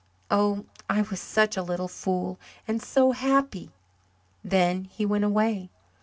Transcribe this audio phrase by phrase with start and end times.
[0.31, 3.69] Oh, I was such a little fool and so happy.
[4.43, 5.69] Then he went away.